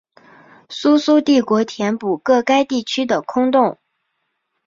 [0.67, 3.77] 苏苏帝国填补个该地区的空洞。